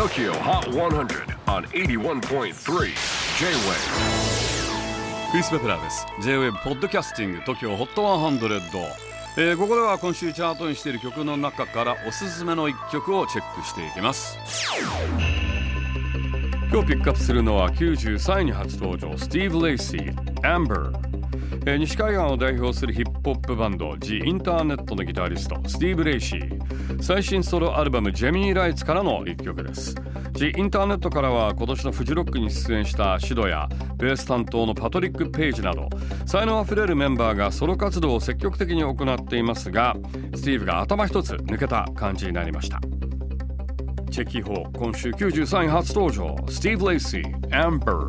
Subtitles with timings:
[0.00, 2.54] TOKYO HOT 100 on 81.3 J-WAVE
[5.30, 6.06] クリス・ペプラーです。
[6.22, 8.82] J-WAVE ポッドキャスティング TOKYO HOT 100、
[9.36, 14.38] えー、ここでは今週チャートインしている曲の中からおすすめの一曲をチェックしていきます。
[16.72, 21.09] 今日ピックアップするのは93位に初登場スティーブ・レイシー Amber
[21.66, 27.02] えー、西海岸を代表するヒップホップバンド The インターネットのギタリストスティーブ・レイシー。
[27.02, 29.94] 最新ソロアルバム Gemini Rights からの一曲です。
[30.34, 35.88] The インターネットからは今年のフジロックに出演した Syd やベース担当のパトリック・ペイジなど
[36.26, 39.96] 才能あふれるメンバーがソロ活動を積極的に行っていますが
[40.34, 42.80] スティーブが頭一つ抜けた感じになりました。
[44.10, 48.08] チェキホー今週93位初登場スティーブ・レイシー Amber